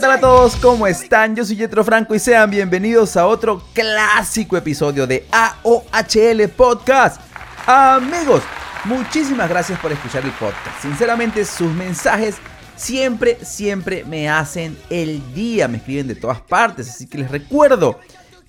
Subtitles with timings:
[0.00, 0.56] tal a todos?
[0.56, 1.36] ¿Cómo están?
[1.36, 7.20] Yo soy Jetro Franco y sean bienvenidos a otro clásico episodio de AOHL Podcast.
[7.66, 8.42] Amigos,
[8.84, 10.80] muchísimas gracias por escuchar el podcast.
[10.80, 12.36] Sinceramente, sus mensajes
[12.76, 15.68] siempre, siempre me hacen el día.
[15.68, 18.00] Me escriben de todas partes, así que les recuerdo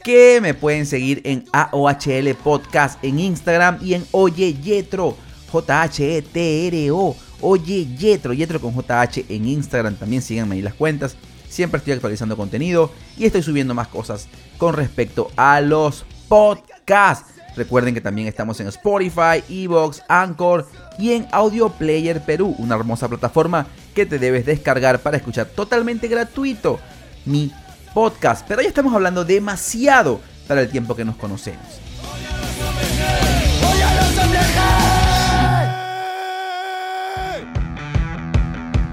[0.05, 5.17] que me pueden seguir en AOHL Podcast en Instagram y en Oye Yetro,
[5.51, 7.17] J-H-E-T-R-O.
[7.41, 9.95] Oye Yetro, Yetro con JH en Instagram.
[9.95, 11.17] También síganme ahí las cuentas.
[11.51, 17.33] Siempre estoy actualizando contenido y estoy subiendo más cosas con respecto a los podcasts.
[17.57, 20.65] Recuerden que también estamos en Spotify, Evox, Anchor
[20.97, 26.07] y en Audio Player Perú, una hermosa plataforma que te debes descargar para escuchar totalmente
[26.07, 26.79] gratuito
[27.25, 27.51] mi
[27.93, 28.47] podcast.
[28.47, 31.65] Pero ya estamos hablando demasiado para el tiempo que nos conocemos.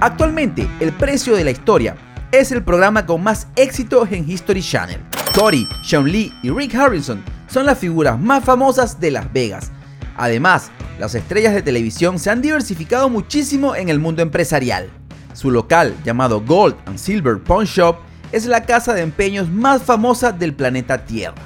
[0.01, 1.97] Actualmente, El Precio de la Historia
[2.31, 5.01] es el programa con más éxito en History Channel.
[5.35, 9.71] Tori, Sean Lee y Rick Harrison son las figuras más famosas de Las Vegas.
[10.17, 14.91] Además, las estrellas de televisión se han diversificado muchísimo en el mundo empresarial.
[15.33, 17.97] Su local, llamado Gold and Silver Pawn Shop,
[18.33, 21.37] es la casa de empeños más famosa del planeta Tierra.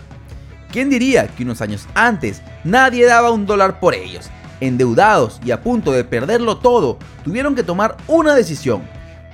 [0.72, 4.30] ¿Quién diría que unos años antes nadie daba un dólar por ellos?
[4.60, 8.82] Endeudados y a punto de perderlo todo, tuvieron que tomar una decisión.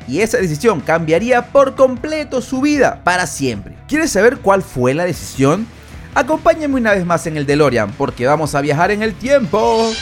[0.08, 3.76] Y esa decisión cambiaría por completo su vida para siempre.
[3.86, 5.66] ¿Quieres saber cuál fue la decisión?
[6.14, 9.92] Acompáñame una vez más en el DeLorean porque vamos a viajar en el tiempo.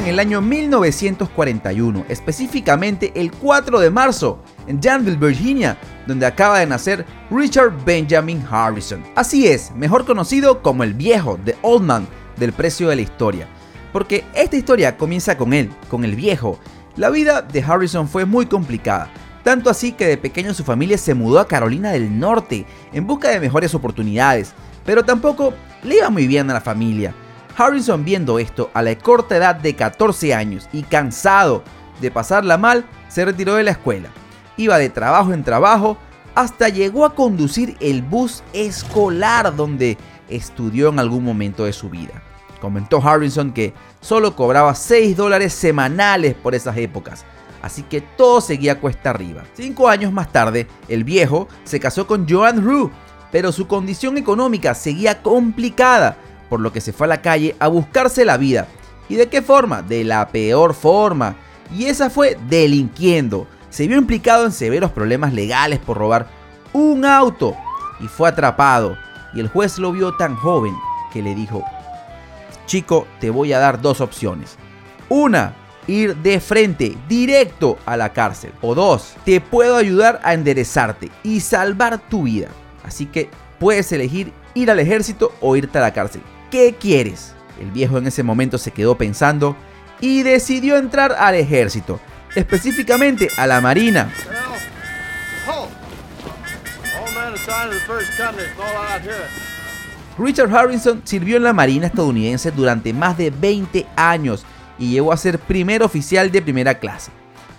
[0.00, 6.66] En el año 1941, específicamente el 4 de marzo, en Danville, Virginia, donde acaba de
[6.66, 9.02] nacer Richard Benjamin Harrison.
[9.14, 13.46] Así es, mejor conocido como el viejo, The Old Man, del precio de la historia.
[13.92, 16.58] Porque esta historia comienza con él, con el viejo.
[16.96, 19.10] La vida de Harrison fue muy complicada,
[19.44, 23.28] tanto así que de pequeño su familia se mudó a Carolina del Norte en busca
[23.28, 24.54] de mejores oportunidades,
[24.86, 27.14] pero tampoco le iba muy bien a la familia.
[27.60, 31.62] Harrison viendo esto a la corta edad de 14 años y cansado
[32.00, 34.08] de pasarla mal, se retiró de la escuela.
[34.56, 35.98] Iba de trabajo en trabajo
[36.34, 39.98] hasta llegó a conducir el bus escolar donde
[40.30, 42.22] estudió en algún momento de su vida.
[42.62, 47.26] Comentó Harrison que solo cobraba 6 dólares semanales por esas épocas,
[47.60, 49.44] así que todo seguía cuesta arriba.
[49.52, 52.90] Cinco años más tarde, el viejo se casó con Joan Rue,
[53.30, 56.16] pero su condición económica seguía complicada
[56.50, 58.66] por lo que se fue a la calle a buscarse la vida.
[59.08, 59.80] ¿Y de qué forma?
[59.80, 61.36] De la peor forma.
[61.74, 63.46] Y esa fue delinquiendo.
[63.70, 66.28] Se vio implicado en severos problemas legales por robar
[66.72, 67.56] un auto
[68.00, 68.98] y fue atrapado.
[69.32, 70.74] Y el juez lo vio tan joven
[71.12, 71.64] que le dijo,
[72.66, 74.56] chico, te voy a dar dos opciones.
[75.08, 75.54] Una,
[75.86, 78.52] ir de frente, directo a la cárcel.
[78.60, 82.48] O dos, te puedo ayudar a enderezarte y salvar tu vida.
[82.84, 86.22] Así que puedes elegir ir al ejército o irte a la cárcel.
[86.50, 87.32] ¿Qué quieres?
[87.60, 89.56] El viejo en ese momento se quedó pensando
[90.00, 92.00] y decidió entrar al ejército,
[92.34, 94.10] específicamente a la marina.
[100.18, 104.44] Richard Harrison sirvió en la Marina estadounidense durante más de 20 años
[104.78, 107.10] y llegó a ser primer oficial de primera clase.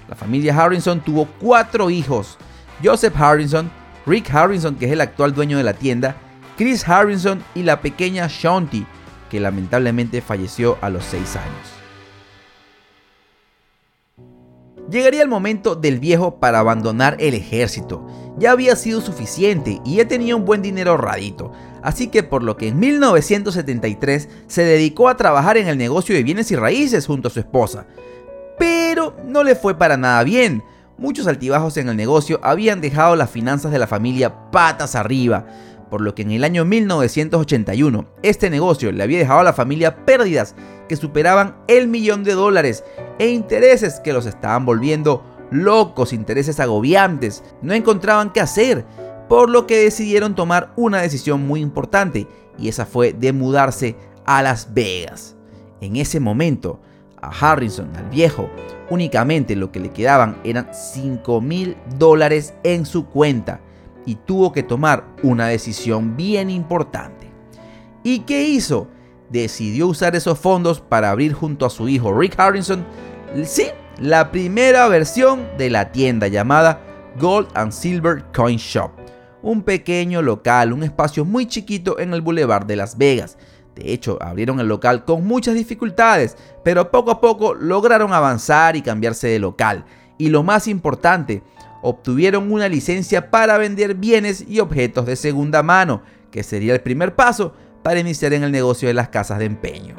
[0.07, 2.37] La familia Harrison tuvo cuatro hijos,
[2.83, 3.71] Joseph Harrison,
[4.05, 6.15] Rick Harrison, que es el actual dueño de la tienda,
[6.61, 8.85] Chris Harrison y la pequeña Shanti,
[9.31, 11.67] que lamentablemente falleció a los 6 años.
[14.91, 18.05] Llegaría el momento del viejo para abandonar el ejército.
[18.37, 22.57] Ya había sido suficiente y ya tenía un buen dinero ahorradito, así que por lo
[22.57, 27.29] que en 1973 se dedicó a trabajar en el negocio de bienes y raíces junto
[27.29, 27.87] a su esposa.
[28.59, 30.63] Pero no le fue para nada bien.
[30.99, 35.47] Muchos altibajos en el negocio habían dejado las finanzas de la familia patas arriba
[35.91, 40.05] por lo que en el año 1981 este negocio le había dejado a la familia
[40.05, 40.55] pérdidas
[40.87, 42.85] que superaban el millón de dólares
[43.19, 45.21] e intereses que los estaban volviendo
[45.51, 48.85] locos, intereses agobiantes, no encontraban qué hacer,
[49.27, 52.25] por lo que decidieron tomar una decisión muy importante
[52.57, 55.35] y esa fue de mudarse a Las Vegas.
[55.81, 56.79] En ese momento,
[57.21, 58.49] a Harrison, al viejo,
[58.89, 63.59] únicamente lo que le quedaban eran 5 mil dólares en su cuenta
[64.05, 67.31] y tuvo que tomar una decisión bien importante.
[68.03, 68.87] ¿Y qué hizo?
[69.29, 72.85] Decidió usar esos fondos para abrir junto a su hijo Rick Harrison,
[73.43, 73.67] sí,
[73.99, 76.81] la primera versión de la tienda llamada
[77.19, 78.91] Gold and Silver Coin Shop,
[79.41, 83.37] un pequeño local, un espacio muy chiquito en el Boulevard de Las Vegas.
[83.75, 88.81] De hecho, abrieron el local con muchas dificultades, pero poco a poco lograron avanzar y
[88.81, 89.85] cambiarse de local.
[90.17, 91.41] Y lo más importante,
[91.81, 97.15] obtuvieron una licencia para vender bienes y objetos de segunda mano, que sería el primer
[97.15, 99.95] paso para iniciar en el negocio de las casas de empeño.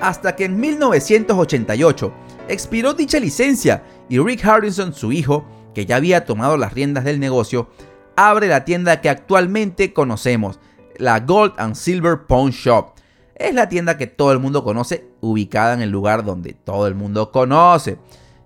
[0.00, 2.12] Hasta que en 1988
[2.48, 7.20] expiró dicha licencia y Rick Harrison, su hijo, que ya había tomado las riendas del
[7.20, 7.68] negocio,
[8.16, 10.58] abre la tienda que actualmente conocemos,
[10.98, 12.94] la Gold and Silver Pawn Shop.
[13.36, 16.94] Es la tienda que todo el mundo conoce, ubicada en el lugar donde todo el
[16.94, 17.98] mundo conoce.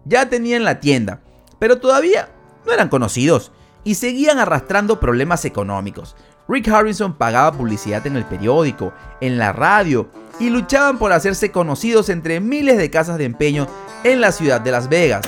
[0.05, 1.23] Ya tenían la tienda,
[1.59, 2.29] pero todavía
[2.67, 3.53] no eran conocidos
[3.85, 6.17] y seguían arrastrando problemas económicos.
[6.49, 10.09] Rick Harrison pagaba publicidad en el periódico, en la radio
[10.39, 13.67] y luchaban por hacerse conocidos entre miles de casas de empeño
[14.05, 15.25] en la ciudad de Las Vegas.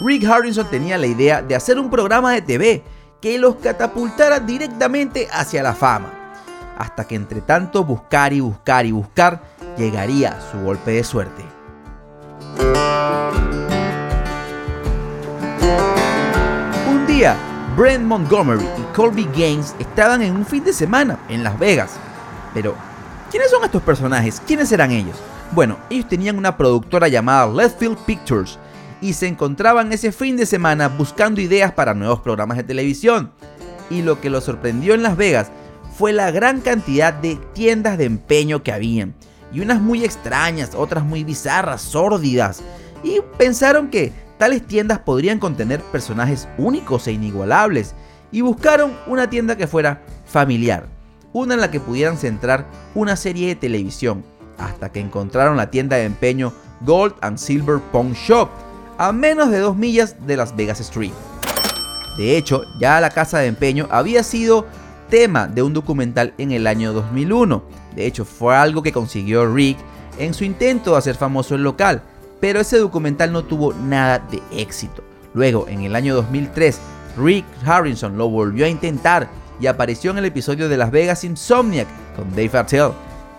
[0.00, 2.82] Rick Harrison tenía la idea de hacer un programa de TV
[3.20, 6.12] que los catapultara directamente hacia la fama,
[6.76, 9.40] hasta que entre tanto buscar y buscar y buscar
[9.78, 11.42] llegaría su golpe de suerte.
[17.76, 21.92] Brent Montgomery y Colby Gaines estaban en un fin de semana en Las Vegas.
[22.52, 22.74] Pero,
[23.30, 24.42] ¿quiénes son estos personajes?
[24.46, 25.16] ¿Quiénes eran ellos?
[25.52, 28.58] Bueno, ellos tenían una productora llamada Leftfield Pictures
[29.00, 33.32] y se encontraban ese fin de semana buscando ideas para nuevos programas de televisión.
[33.88, 35.50] Y lo que los sorprendió en Las Vegas
[35.96, 39.14] fue la gran cantidad de tiendas de empeño que habían.
[39.50, 42.62] Y unas muy extrañas, otras muy bizarras, sórdidas.
[43.02, 44.12] Y pensaron que
[44.44, 47.94] Tales tiendas podrían contener personajes únicos e inigualables
[48.30, 50.84] y buscaron una tienda que fuera familiar,
[51.32, 54.22] una en la que pudieran centrar una serie de televisión,
[54.58, 56.52] hasta que encontraron la tienda de empeño
[56.82, 58.50] Gold and Silver Pawn Shop,
[58.98, 61.14] a menos de dos millas de Las Vegas Street.
[62.18, 64.66] De hecho, ya la casa de empeño había sido
[65.08, 67.64] tema de un documental en el año 2001.
[67.96, 69.78] De hecho, fue algo que consiguió Rick
[70.18, 72.02] en su intento de hacer famoso el local,
[72.44, 75.02] pero ese documental no tuvo nada de éxito.
[75.32, 76.78] Luego, en el año 2003,
[77.16, 81.88] Rick Harrison lo volvió a intentar y apareció en el episodio de Las Vegas Insomniac
[82.14, 82.90] con Dave Attell.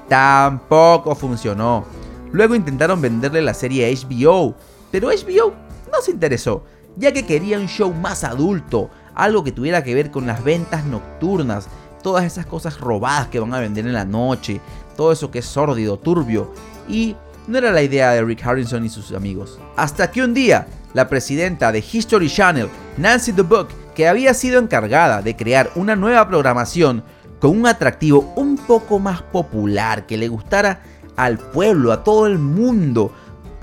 [0.10, 1.86] Tampoco funcionó.
[2.31, 4.56] Luego intentaron venderle la serie a HBO,
[4.90, 5.54] pero HBO
[5.94, 6.63] no se interesó,
[6.98, 10.84] ya que quería un show más adulto, algo que tuviera que ver con las ventas
[10.84, 11.68] nocturnas,
[12.01, 14.62] todas esas cosas robadas que van a vender en la noche,
[14.98, 16.51] todo eso que es sórdido, turbio,
[16.90, 17.16] y
[17.47, 19.59] no era la idea de Rick Harrison y sus amigos.
[19.75, 25.21] Hasta que un día, la presidenta de History Channel, Nancy DeBook, que había sido encargada
[25.21, 27.03] de crear una nueva programación
[27.39, 30.81] con un atractivo un poco más popular que le gustara
[31.15, 33.13] al pueblo, a todo el mundo,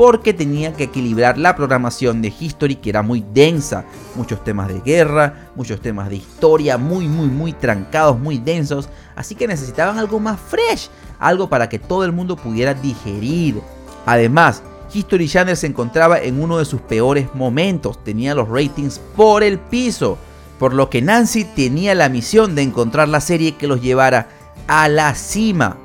[0.02, 3.84] porque tenía que equilibrar la programación de History que era muy densa,
[4.16, 9.36] muchos temas de guerra, muchos temas de historia, muy, muy, muy trancados, muy densos, así
[9.36, 10.90] que necesitaban algo más fresh,
[11.20, 13.60] algo para que todo el mundo pudiera digerir.
[14.04, 19.44] Además, History Channel se encontraba en uno de sus peores momentos, tenía los ratings por
[19.44, 20.18] el piso,
[20.58, 24.30] por lo que Nancy tenía la misión de encontrar la serie que los llevara
[24.66, 25.76] a la cima.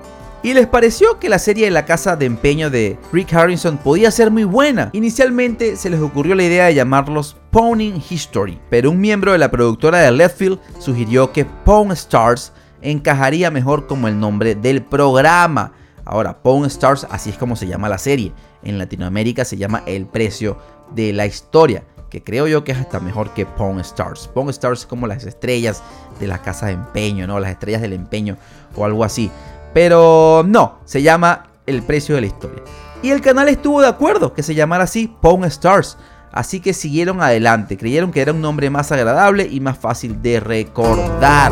[0.43, 4.11] Y les pareció que la serie de la casa de empeño de Rick Harrison podía
[4.11, 4.91] ser muy buena.
[4.93, 9.49] Inicialmente se les ocurrió la idea de llamarlos Pawning History, pero un miembro de la
[9.49, 15.73] productora de Leftfield sugirió que Pawn Stars encajaría mejor como el nombre del programa.
[16.05, 18.31] Ahora, Pawn Stars, así es como se llama la serie.
[18.63, 20.57] En Latinoamérica se llama El precio
[20.95, 24.29] de la historia, que creo yo que es hasta mejor que Pawn Stars.
[24.33, 25.81] Pawn Stars es como las estrellas
[26.19, 27.39] de la casa de empeño, ¿no?
[27.39, 28.37] Las estrellas del empeño
[28.75, 29.31] o algo así.
[29.77, 32.63] Pero no, se llama El precio de la historia.
[33.03, 35.99] Y el canal estuvo de acuerdo que se llamara así Pawn Stars.
[36.31, 40.39] Así que siguieron adelante, creyeron que era un nombre más agradable y más fácil de
[40.39, 41.51] recordar.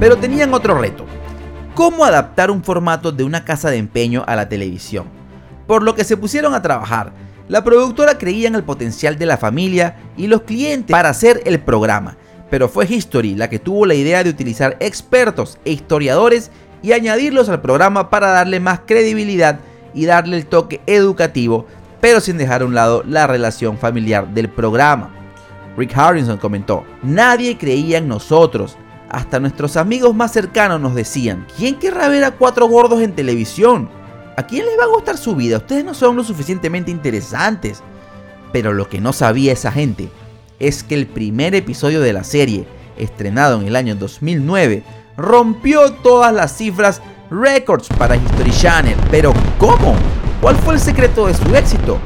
[0.00, 1.04] Pero tenían otro reto.
[1.74, 5.04] ¿Cómo adaptar un formato de una casa de empeño a la televisión?
[5.66, 7.26] Por lo que se pusieron a trabajar.
[7.48, 11.60] La productora creía en el potencial de la familia y los clientes para hacer el
[11.60, 12.16] programa,
[12.50, 16.50] pero fue History la que tuvo la idea de utilizar expertos e historiadores
[16.82, 19.60] y añadirlos al programa para darle más credibilidad
[19.94, 21.66] y darle el toque educativo,
[22.00, 25.14] pero sin dejar a un lado la relación familiar del programa.
[25.76, 28.76] Rick Harrison comentó, nadie creía en nosotros,
[29.08, 33.88] hasta nuestros amigos más cercanos nos decían, ¿quién querrá ver a cuatro gordos en televisión?
[34.38, 35.56] ¿A quién les va a gustar su vida?
[35.56, 37.82] Ustedes no son lo suficientemente interesantes.
[38.52, 40.10] Pero lo que no sabía esa gente
[40.58, 42.66] es que el primer episodio de la serie,
[42.98, 44.82] estrenado en el año 2009,
[45.16, 47.00] rompió todas las cifras
[47.30, 48.96] récords para History Channel.
[49.10, 49.94] Pero ¿cómo?
[50.42, 51.98] ¿Cuál fue el secreto de su éxito?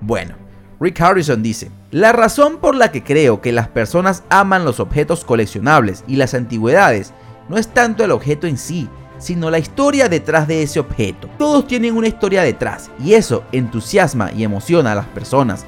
[0.00, 0.34] Bueno,
[0.80, 5.26] Rick Harrison dice, la razón por la que creo que las personas aman los objetos
[5.26, 7.12] coleccionables y las antigüedades
[7.50, 11.28] no es tanto el objeto en sí, sino la historia detrás de ese objeto.
[11.38, 15.64] Todos tienen una historia detrás y eso entusiasma y emociona a las personas.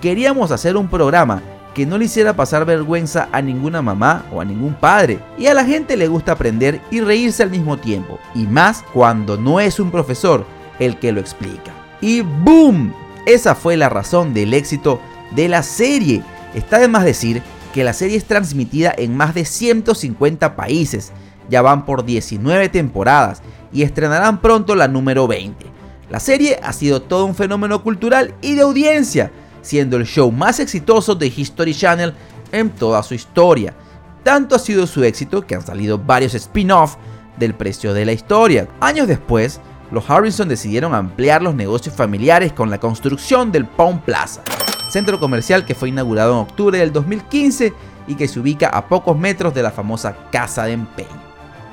[0.00, 1.42] Queríamos hacer un programa
[1.74, 5.20] que no le hiciera pasar vergüenza a ninguna mamá o a ningún padre.
[5.38, 8.18] Y a la gente le gusta aprender y reírse al mismo tiempo.
[8.34, 10.44] Y más cuando no es un profesor
[10.78, 11.72] el que lo explica.
[12.00, 12.92] Y ¡boom!
[13.26, 15.00] Esa fue la razón del éxito
[15.32, 16.22] de la serie.
[16.54, 17.42] Está de más decir
[17.72, 21.12] que la serie es transmitida en más de 150 países.
[21.50, 23.42] Ya van por 19 temporadas
[23.72, 25.66] y estrenarán pronto la número 20.
[26.08, 29.30] La serie ha sido todo un fenómeno cultural y de audiencia
[29.62, 32.14] siendo el show más exitoso de History Channel
[32.52, 33.74] en toda su historia.
[34.22, 36.96] Tanto ha sido su éxito que han salido varios spin-off
[37.38, 38.68] del precio de la historia.
[38.80, 44.42] Años después, los Harrison decidieron ampliar los negocios familiares con la construcción del Pound Plaza,
[44.88, 47.72] centro comercial que fue inaugurado en octubre del 2015
[48.06, 51.29] y que se ubica a pocos metros de la famosa Casa de Empeño.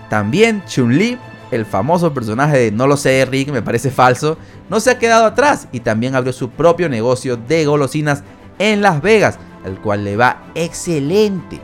[0.09, 1.17] También Chun-Li
[1.51, 4.37] el famoso personaje de No lo sé Rick, me parece falso,
[4.69, 8.23] no se ha quedado atrás y también abrió su propio negocio de golosinas
[8.59, 11.59] en Las Vegas, el cual le va excelente.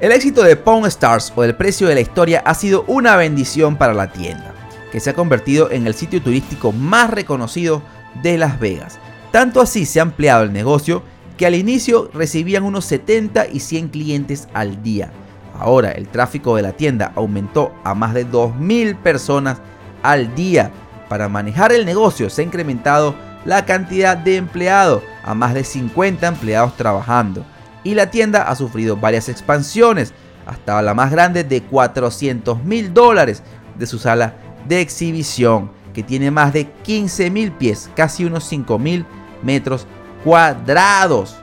[0.00, 3.76] El éxito de Pawn Stars o el precio de la historia ha sido una bendición
[3.76, 4.54] para la tienda,
[4.92, 7.82] que se ha convertido en el sitio turístico más reconocido
[8.22, 8.98] de Las Vegas.
[9.32, 11.02] Tanto así se ha ampliado el negocio
[11.36, 15.10] que al inicio recibían unos 70 y 100 clientes al día
[15.58, 19.58] Ahora el tráfico de la tienda aumentó a más de 2.000 personas
[20.02, 20.70] al día.
[21.08, 26.26] Para manejar el negocio se ha incrementado la cantidad de empleados a más de 50
[26.26, 27.44] empleados trabajando.
[27.84, 30.12] Y la tienda ha sufrido varias expansiones,
[30.46, 33.42] hasta la más grande de 400 mil dólares
[33.78, 34.34] de su sala
[34.66, 39.06] de exhibición, que tiene más de 15 mil pies, casi unos 5 mil
[39.42, 39.86] metros
[40.24, 41.36] cuadrados.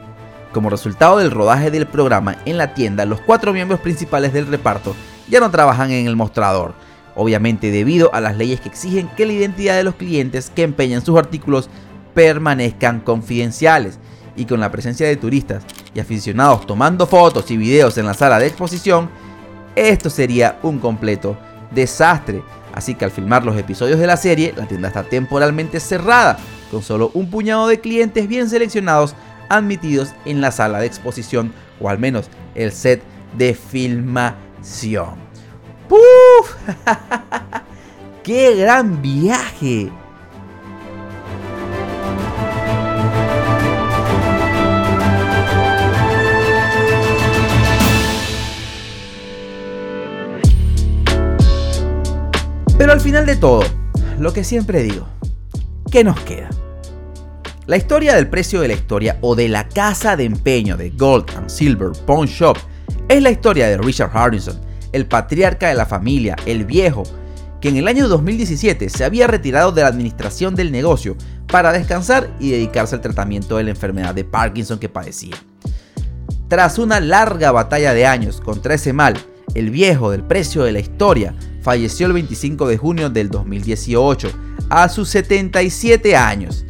[0.54, 4.96] Como resultado del rodaje del programa en la tienda, los cuatro miembros principales del reparto
[5.28, 6.76] ya no trabajan en el mostrador,
[7.16, 11.04] obviamente debido a las leyes que exigen que la identidad de los clientes que empeñan
[11.04, 11.70] sus artículos
[12.14, 13.98] permanezcan confidenciales
[14.36, 15.64] y con la presencia de turistas
[15.96, 19.10] y aficionados tomando fotos y videos en la sala de exposición,
[19.76, 21.36] esto sería un completo
[21.72, 22.44] desastre.
[22.76, 26.38] Así que al filmar los episodios de la serie, la tienda está temporalmente cerrada,
[26.70, 29.16] con solo un puñado de clientes bien seleccionados
[29.58, 33.04] admitidos en la sala de exposición o al menos el set
[33.38, 35.16] de filmación.
[35.88, 36.56] ¡Puf!
[38.24, 39.92] ¡Qué gran viaje!
[52.78, 53.64] Pero al final de todo,
[54.20, 55.08] lo que siempre digo,
[55.92, 56.50] ¿qué nos queda?
[57.66, 61.30] La historia del precio de la historia o de la casa de empeño de Gold
[61.38, 62.58] and Silver Pawn Shop
[63.08, 64.60] es la historia de Richard Harrison,
[64.92, 67.04] el patriarca de la familia, el viejo,
[67.62, 71.16] que en el año 2017 se había retirado de la administración del negocio
[71.48, 75.38] para descansar y dedicarse al tratamiento de la enfermedad de Parkinson que padecía.
[76.50, 79.14] Tras una larga batalla de años contra ese mal,
[79.56, 84.32] el viejo del precio de la historia falleció el 25 de junio del 2018
[84.70, 86.66] a sus 77 años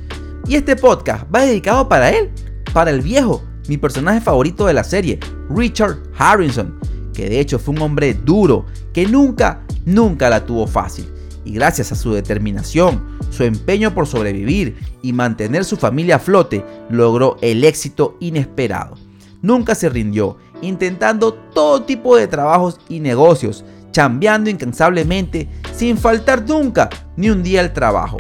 [0.48, 2.30] y este podcast va dedicado para él,
[2.74, 5.20] para el viejo, mi personaje favorito de la serie,
[5.50, 6.78] Richard Harrison,
[7.14, 11.08] que de hecho fue un hombre duro, que nunca, nunca la tuvo fácil.
[11.46, 16.66] Y gracias a su determinación, su empeño por sobrevivir y mantener su familia a flote,
[16.90, 18.96] logró el éxito inesperado.
[19.42, 26.90] Nunca se rindió, intentando todo tipo de trabajos y negocios, chambeando incansablemente, sin faltar nunca
[27.18, 28.18] ni un día al trabajo.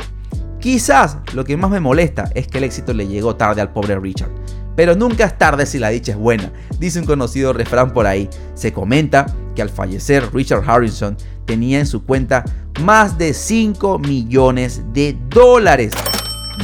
[0.63, 3.99] Quizás lo que más me molesta es que el éxito le llegó tarde al pobre
[3.99, 4.31] Richard.
[4.77, 8.29] Pero nunca es tarde si la dicha es buena, dice un conocido refrán por ahí.
[8.53, 9.25] Se comenta
[9.57, 12.45] que al fallecer Richard Harrison tenía en su cuenta
[12.81, 15.91] más de 5 millones de dólares.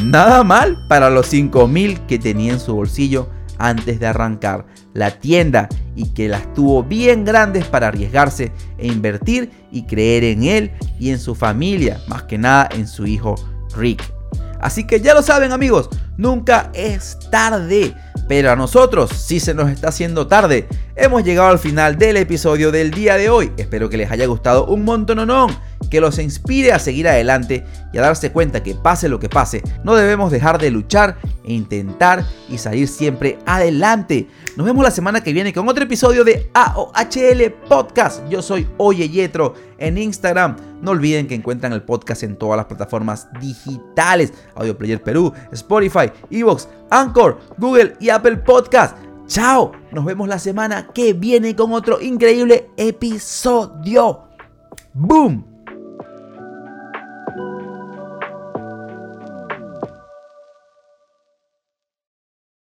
[0.05, 3.27] Nada mal para los 5 mil que tenía en su bolsillo
[3.57, 9.51] antes de arrancar la tienda y que las tuvo bien grandes para arriesgarse e invertir
[9.73, 13.35] y creer en él y en su familia, más que nada en su hijo
[13.75, 14.03] Rick.
[14.59, 17.95] Así que ya lo saben amigos, Nunca es tarde.
[18.27, 20.67] Pero a nosotros sí se nos está haciendo tarde.
[20.97, 23.53] Hemos llegado al final del episodio del día de hoy.
[23.55, 25.17] Espero que les haya gustado un montón
[25.89, 29.63] que los inspire a seguir adelante y a darse cuenta que pase lo que pase,
[29.83, 34.27] no debemos dejar de luchar e intentar y salir siempre adelante.
[34.55, 38.27] Nos vemos la semana que viene con otro episodio de AOHL Podcast.
[38.29, 40.57] Yo soy Oye Yetro en Instagram.
[40.81, 45.33] No olviden que encuentran el podcast en todas las plataformas digitales: Audio Player Perú,
[46.09, 48.97] Spotify, Evox, Anchor, Google y Apple Podcast.
[49.27, 54.23] Chao, nos vemos la semana que viene con otro increíble episodio.
[54.93, 55.58] ¡Boom!